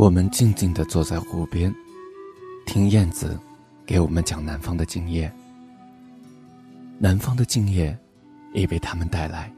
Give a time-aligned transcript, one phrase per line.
[0.00, 1.70] 我们静静地坐在湖边，
[2.64, 3.38] 听燕子
[3.84, 5.30] 给我们讲南方的静夜。
[6.98, 7.94] 南方的静夜，
[8.54, 9.52] 已被他们带来。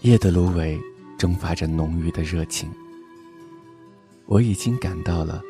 [0.00, 0.76] 夜的芦苇
[1.16, 2.68] 蒸发着浓郁的热情，
[4.26, 5.40] 我已经感到了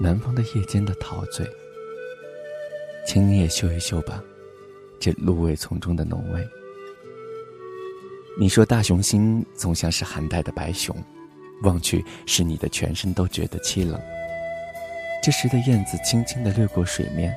[0.00, 1.44] 南方的夜间的陶醉。
[3.08, 4.22] 请你也嗅一嗅吧，
[5.00, 6.48] 这芦苇丛中的浓味。
[8.38, 10.96] 你说大雄心总像是寒带的白熊。
[11.62, 14.00] 望去，使你的全身都觉得凄冷。
[15.22, 17.34] 这时的燕子轻轻地掠过水面，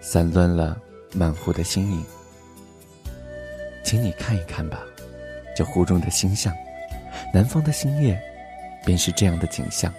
[0.00, 0.80] 散乱了
[1.12, 2.04] 满湖的星影。
[3.84, 4.78] 请你看一看吧，
[5.56, 6.54] 这湖中的星象，
[7.34, 8.18] 南方的星夜，
[8.84, 9.92] 便是这样的景象。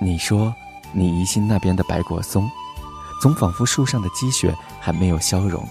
[0.00, 0.54] 你说，
[0.92, 2.48] 你疑心那边的白果松，
[3.22, 5.66] 总仿佛树上的积雪还没有消融。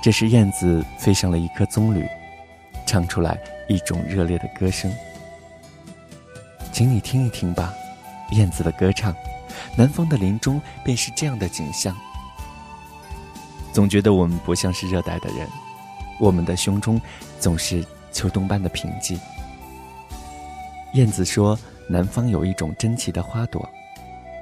[0.00, 2.08] 这时，燕子飞上了一棵棕榈。
[2.90, 4.92] 唱出来一种热烈的歌声，
[6.72, 7.72] 请你听一听吧，
[8.32, 9.14] 燕子的歌唱。
[9.76, 11.96] 南方的林中便是这样的景象。
[13.72, 15.46] 总觉得我们不像是热带的人，
[16.18, 17.00] 我们的胸中
[17.38, 19.16] 总是秋冬般的平静。
[20.94, 21.56] 燕子说，
[21.88, 23.64] 南方有一种珍奇的花朵，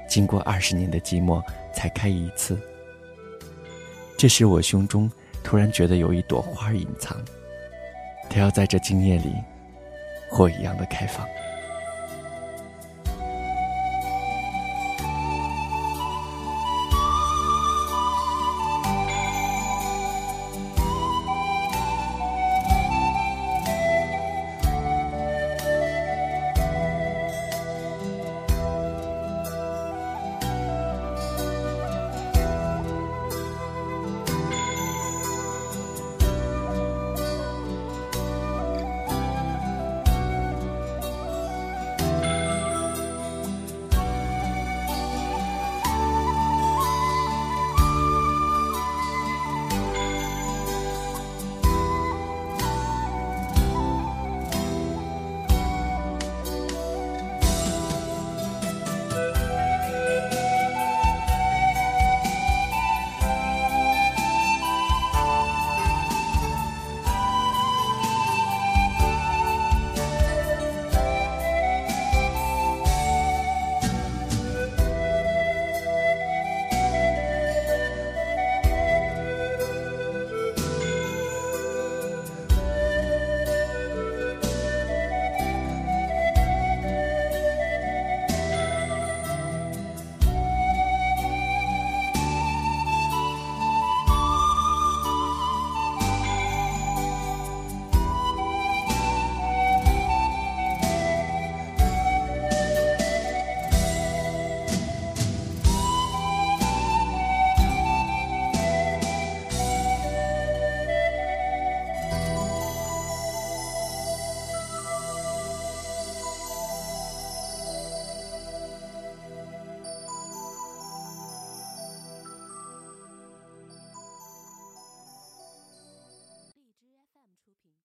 [0.09, 1.39] 经过二十年的寂寞
[1.71, 2.59] 才开一次。
[4.17, 5.07] 这时我胸中
[5.43, 7.15] 突然觉得有一朵花隐藏。
[8.29, 9.33] 它要在这今夜里，
[10.29, 11.27] 火一样的开放。